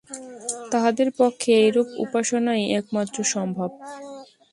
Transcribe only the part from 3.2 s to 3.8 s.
সম্ভব।